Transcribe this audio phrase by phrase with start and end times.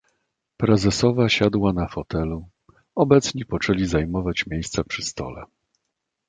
[0.57, 2.49] "Prezesowa siadła na fotelu;
[2.95, 5.43] obecni poczęli zajmować miejsca przy stole."